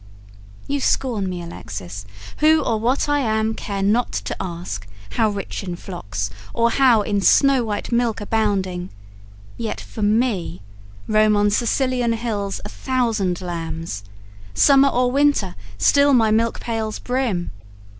[0.67, 2.07] You scorn me, Alexis,
[2.37, 7.03] who or what I am Care not to ask how rich in flocks, or how
[7.03, 8.89] In snow white milk abounding:
[9.57, 10.63] yet for me
[11.07, 14.03] Roam on Sicilian hills a thousand lambs;
[14.55, 17.51] Summer or winter, still my milk pails brim.